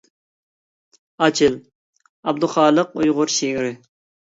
«ئاچىل»— 1.25 1.59
ئابدۇخالىق 2.25 2.99
ئۇيغۇر 3.03 3.37
شېئىرى. 3.39 3.79